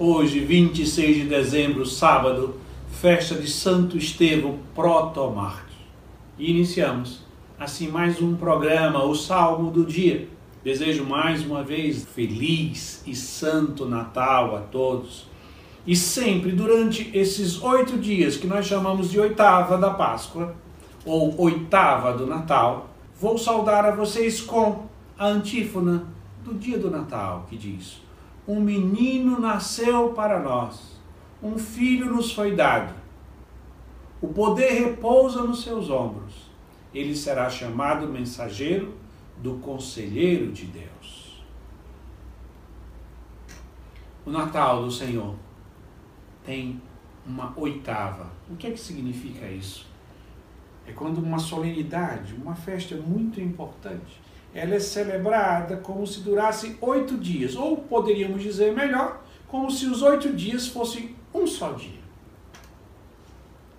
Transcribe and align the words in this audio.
Hoje, 0.00 0.38
26 0.38 1.16
de 1.16 1.24
dezembro, 1.24 1.84
sábado, 1.84 2.54
festa 2.88 3.34
de 3.34 3.50
Santo 3.50 3.98
Estevão 3.98 4.60
Protomarte. 4.72 5.76
E 6.38 6.48
iniciamos 6.48 7.24
assim 7.58 7.88
mais 7.88 8.22
um 8.22 8.36
programa, 8.36 9.02
o 9.02 9.12
Salmo 9.12 9.72
do 9.72 9.84
Dia. 9.84 10.28
Desejo 10.62 11.04
mais 11.04 11.44
uma 11.44 11.64
vez 11.64 12.04
feliz 12.04 13.02
e 13.08 13.16
santo 13.16 13.86
Natal 13.86 14.54
a 14.54 14.60
todos. 14.60 15.26
E 15.84 15.96
sempre 15.96 16.52
durante 16.52 17.10
esses 17.12 17.60
oito 17.60 17.98
dias 17.98 18.36
que 18.36 18.46
nós 18.46 18.66
chamamos 18.66 19.10
de 19.10 19.18
oitava 19.18 19.76
da 19.76 19.90
Páscoa, 19.90 20.54
ou 21.04 21.34
oitava 21.40 22.12
do 22.12 22.24
Natal, 22.24 22.88
vou 23.20 23.36
saudar 23.36 23.84
a 23.84 23.90
vocês 23.90 24.40
com 24.40 24.86
a 25.18 25.26
antífona 25.26 26.06
do 26.44 26.54
dia 26.54 26.78
do 26.78 26.88
Natal, 26.88 27.48
que 27.50 27.56
diz: 27.56 28.06
Um 28.48 28.60
menino 28.60 29.38
nasceu 29.38 30.14
para 30.14 30.40
nós, 30.40 30.98
um 31.40 31.58
filho 31.58 32.12
nos 32.12 32.32
foi 32.32 32.56
dado. 32.56 32.94
O 34.20 34.28
poder 34.28 34.72
repousa 34.72 35.44
nos 35.44 35.62
seus 35.62 35.90
ombros 35.90 36.48
ele 36.94 37.14
será 37.14 37.50
chamado 37.50 38.08
mensageiro 38.08 38.94
do 39.36 39.54
conselheiro 39.58 40.50
de 40.50 40.66
Deus. 40.66 41.44
O 44.24 44.30
Natal 44.30 44.84
do 44.84 44.90
Senhor 44.90 45.34
tem 46.44 46.80
uma 47.26 47.52
oitava. 47.56 48.30
O 48.50 48.56
que 48.56 48.66
é 48.66 48.70
que 48.70 48.80
significa 48.80 49.46
isso? 49.48 49.86
É 50.86 50.92
quando 50.92 51.18
uma 51.18 51.38
solenidade, 51.38 52.34
uma 52.34 52.54
festa 52.54 52.96
muito 52.96 53.40
importante, 53.40 54.20
ela 54.58 54.74
é 54.74 54.80
celebrada 54.80 55.76
como 55.76 56.06
se 56.06 56.20
durasse 56.20 56.76
oito 56.80 57.16
dias, 57.16 57.54
ou 57.54 57.76
poderíamos 57.76 58.42
dizer 58.42 58.74
melhor, 58.74 59.22
como 59.46 59.70
se 59.70 59.86
os 59.86 60.02
oito 60.02 60.32
dias 60.32 60.66
fossem 60.66 61.14
um 61.32 61.46
só 61.46 61.72
dia. 61.72 61.98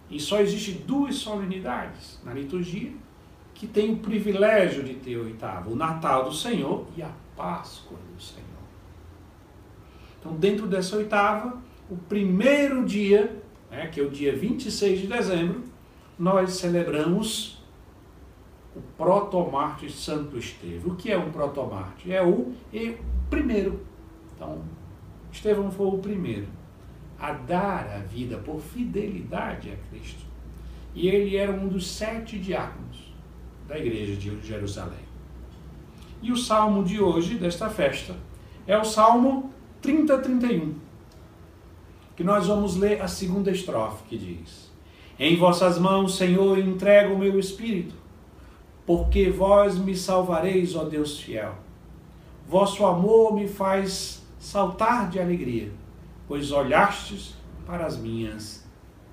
E 0.10 0.20
só 0.20 0.40
existe 0.40 0.72
duas 0.72 1.16
solenidades 1.16 2.20
na 2.24 2.34
liturgia 2.34 2.92
que 3.54 3.68
tem 3.68 3.94
o 3.94 3.98
privilégio 3.98 4.84
de 4.84 4.96
ter 4.96 5.18
oitavo: 5.18 5.74
o 5.74 5.76
Natal 5.76 6.24
do 6.24 6.34
Senhor 6.34 6.88
e 6.96 7.04
a 7.04 7.12
Páscoa 7.36 7.98
do 8.16 8.22
Senhor. 8.22 8.46
Então, 10.20 10.34
dentro 10.36 10.66
dessa 10.66 10.96
oitava, 10.96 11.62
o 11.90 11.98
primeiro 11.98 12.86
dia, 12.86 13.42
né, 13.70 13.88
que 13.88 14.00
é 14.00 14.04
o 14.04 14.10
dia 14.10 14.36
26 14.36 15.02
de 15.02 15.08
dezembro, 15.08 15.64
nós 16.18 16.54
celebramos 16.54 17.59
o 18.80 18.84
protomarte 18.98 19.92
Santo 19.92 20.38
Estevão. 20.38 20.94
O 20.94 20.96
que 20.96 21.12
é 21.12 21.18
um 21.18 21.32
protomarte? 21.32 22.12
É 22.12 22.24
o 22.24 22.54
primeiro. 23.30 23.86
Então, 24.36 24.62
Estevão 25.32 25.70
foi 25.70 25.88
o 25.88 25.98
primeiro 25.98 26.48
a 27.20 27.34
dar 27.34 27.88
a 27.96 28.00
vida 28.00 28.38
por 28.38 28.62
fidelidade 28.62 29.70
a 29.70 29.90
Cristo. 29.90 30.26
E 30.96 31.08
ele 31.08 31.36
era 31.36 31.52
um 31.52 31.68
dos 31.68 31.88
sete 31.88 32.40
diáconos 32.40 33.14
da 33.68 33.78
igreja 33.78 34.16
de 34.16 34.48
Jerusalém. 34.48 35.10
E 36.22 36.32
o 36.32 36.38
salmo 36.38 36.84
de 36.84 37.02
hoje, 37.02 37.36
desta 37.36 37.70
festa, 37.70 38.16
é 38.66 38.78
o 38.78 38.84
salmo 38.84 39.54
30, 39.82 40.18
31, 40.18 40.76
que 42.16 42.24
nós 42.24 42.48
vamos 42.48 42.76
ler 42.76 43.02
a 43.02 43.08
segunda 43.08 43.52
estrofe, 43.52 44.04
que 44.10 44.18
diz: 44.18 44.72
Em 45.18 45.38
vossas 45.38 45.78
mãos, 45.78 46.18
Senhor, 46.18 46.58
entrego 46.58 47.14
o 47.14 47.20
meu 47.20 47.40
espírito, 47.40 47.96
porque 48.90 49.30
vós 49.30 49.78
me 49.78 49.96
salvareis, 49.96 50.76
ó 50.76 50.84
Deus 50.84 51.20
fiel. 51.20 51.54
Vosso 52.48 52.84
amor 52.84 53.36
me 53.36 53.48
faz 53.48 54.24
saltar 54.40 55.12
de 55.12 55.20
alegria 55.20 55.72
pois 56.28 56.52
olhastes 56.52 57.36
para 57.68 57.86
as 57.86 58.00
minhas 58.00 58.68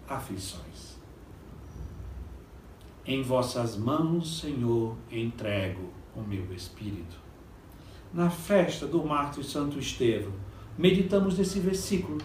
aflições. 0.08 0.96
Em 3.04 3.22
vossas 3.22 3.76
mãos, 3.76 4.40
Senhor, 4.40 4.96
entrego 5.12 5.90
o 6.16 6.22
meu 6.22 6.50
espírito. 6.54 7.18
Na 8.14 8.30
festa 8.30 8.86
do 8.86 9.04
mártir 9.04 9.44
Santo 9.44 9.78
Estevão, 9.78 10.32
meditamos 10.78 11.36
nesse 11.36 11.60
versículo 11.60 12.16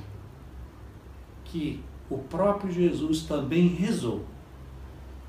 que 1.43 1.83
o 2.09 2.17
próprio 2.17 2.71
Jesus 2.71 3.23
também 3.23 3.67
rezou. 3.67 4.23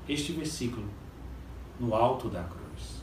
Este 0.07 0.31
versículo 0.31 1.02
no 1.79 1.95
alto 1.95 2.29
da 2.29 2.43
cruz. 2.43 3.01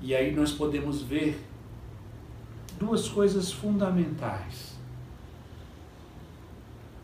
E 0.00 0.14
aí 0.14 0.34
nós 0.34 0.52
podemos 0.52 1.02
ver 1.02 1.44
duas 2.78 3.08
coisas 3.08 3.52
fundamentais 3.52 4.74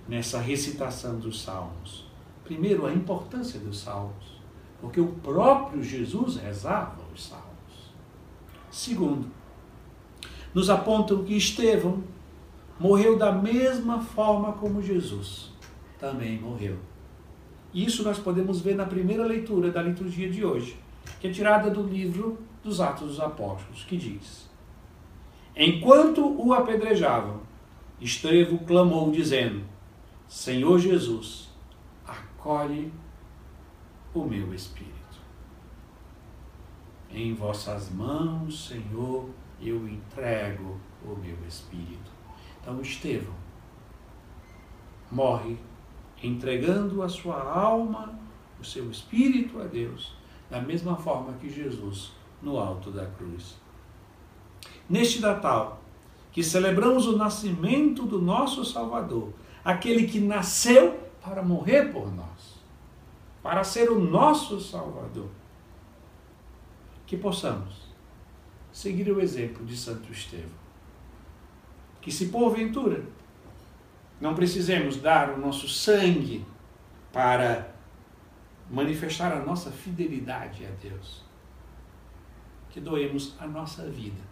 nessa 0.08 0.40
recitação 0.40 1.18
dos 1.18 1.42
salmos. 1.42 2.06
Primeiro, 2.44 2.86
a 2.86 2.92
importância 2.92 3.58
dos 3.60 3.80
salmos, 3.80 4.40
porque 4.80 5.00
o 5.00 5.08
próprio 5.08 5.82
Jesus 5.82 6.36
rezava 6.36 7.02
os 7.14 7.26
salmos. 7.26 7.46
Segundo, 8.70 9.28
nos 10.54 10.70
apontam 10.70 11.24
que 11.24 11.36
Estevão 11.36 12.02
morreu 12.78 13.18
da 13.18 13.32
mesma 13.32 14.00
forma 14.00 14.52
como 14.52 14.82
Jesus 14.82 15.50
também 15.98 16.40
morreu. 16.40 16.78
Isso 17.76 18.02
nós 18.02 18.18
podemos 18.18 18.62
ver 18.62 18.74
na 18.74 18.86
primeira 18.86 19.22
leitura 19.22 19.70
da 19.70 19.82
liturgia 19.82 20.30
de 20.30 20.42
hoje, 20.42 20.78
que 21.20 21.26
é 21.26 21.30
tirada 21.30 21.68
do 21.68 21.82
livro 21.82 22.38
dos 22.64 22.80
Atos 22.80 23.08
dos 23.08 23.20
Apóstolos, 23.20 23.84
que 23.84 23.98
diz: 23.98 24.48
Enquanto 25.54 26.24
o 26.42 26.54
apedrejavam, 26.54 27.42
Estevão 28.00 28.56
clamou, 28.56 29.10
dizendo: 29.10 29.62
Senhor 30.26 30.78
Jesus, 30.78 31.50
acolhe 32.06 32.90
o 34.14 34.24
meu 34.24 34.54
espírito. 34.54 34.94
Em 37.10 37.34
vossas 37.34 37.90
mãos, 37.90 38.68
Senhor, 38.68 39.28
eu 39.60 39.86
entrego 39.86 40.80
o 41.04 41.14
meu 41.14 41.36
espírito. 41.46 42.10
Então, 42.58 42.80
Estevão 42.80 43.34
morre 45.10 45.58
entregando 46.22 47.02
a 47.02 47.08
sua 47.08 47.42
alma, 47.42 48.18
o 48.60 48.64
seu 48.64 48.90
espírito 48.90 49.60
a 49.60 49.64
Deus, 49.64 50.14
da 50.50 50.60
mesma 50.60 50.96
forma 50.96 51.34
que 51.34 51.48
Jesus 51.48 52.12
no 52.42 52.58
alto 52.58 52.90
da 52.90 53.06
cruz 53.06 53.56
neste 54.88 55.20
Natal, 55.20 55.82
que 56.32 56.42
celebramos 56.42 57.06
o 57.06 57.16
nascimento 57.16 58.04
do 58.04 58.20
nosso 58.20 58.64
Salvador, 58.64 59.32
aquele 59.64 60.06
que 60.06 60.20
nasceu 60.20 60.98
para 61.22 61.42
morrer 61.42 61.92
por 61.92 62.14
nós, 62.14 62.60
para 63.42 63.64
ser 63.64 63.90
o 63.90 63.98
nosso 63.98 64.60
Salvador. 64.60 65.28
Que 67.06 67.16
possamos 67.16 67.86
seguir 68.72 69.10
o 69.10 69.20
exemplo 69.20 69.64
de 69.64 69.76
Santo 69.76 70.10
Estevão. 70.12 70.50
Que 72.00 72.10
se 72.10 72.28
porventura 72.28 73.04
não 74.20 74.34
precisemos 74.34 74.96
dar 74.96 75.30
o 75.30 75.38
nosso 75.38 75.68
sangue 75.68 76.44
para 77.12 77.74
manifestar 78.70 79.32
a 79.32 79.44
nossa 79.44 79.70
fidelidade 79.70 80.66
a 80.66 80.70
Deus, 80.70 81.24
que 82.70 82.80
doemos 82.80 83.34
a 83.38 83.46
nossa 83.46 83.88
vida 83.88 84.22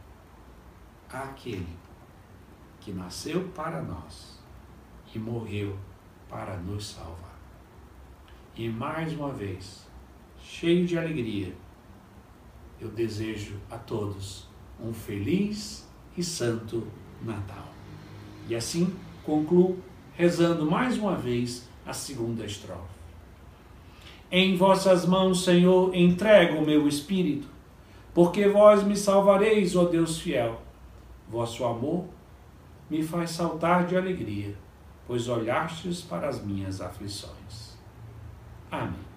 àquele 1.09 1.77
que 2.81 2.93
nasceu 2.93 3.49
para 3.55 3.81
nós 3.81 4.39
e 5.15 5.19
morreu 5.19 5.79
para 6.29 6.57
nos 6.57 6.89
salvar. 6.89 7.39
E 8.57 8.69
mais 8.69 9.13
uma 9.13 9.33
vez, 9.33 9.87
cheio 10.39 10.87
de 10.87 10.99
alegria, 10.99 11.55
eu 12.81 12.89
desejo 12.89 13.59
a 13.71 13.79
todos 13.79 14.49
um 14.81 14.93
feliz 14.93 15.89
e 16.17 16.23
santo 16.23 16.87
Natal. 17.23 17.69
E 18.49 18.55
assim 18.55 18.95
concluo 19.25 19.79
rezando 20.17 20.71
mais 20.71 20.97
uma 20.99 21.17
vez 21.17 21.69
a 21.87 21.93
segunda 21.93 22.45
estrofe. 22.45 22.95
Em 24.31 24.57
vossas 24.57 25.07
mãos, 25.07 25.45
Senhor, 25.45 25.95
entrego 25.95 26.59
o 26.59 26.67
meu 26.67 26.89
espírito, 26.89 27.49
porque 28.13 28.49
vós 28.49 28.83
me 28.83 28.97
salvareis, 28.97 29.77
ó 29.77 29.85
Deus 29.85 30.19
fiel. 30.19 30.61
Vosso 31.29 31.65
amor 31.65 32.07
me 32.89 33.03
faz 33.03 33.31
saltar 33.31 33.87
de 33.87 33.97
alegria, 33.97 34.55
pois 35.07 35.29
olhastes 35.29 36.01
para 36.01 36.29
as 36.29 36.45
minhas 36.45 36.81
aflições. 36.81 37.77
Amém. 38.71 39.14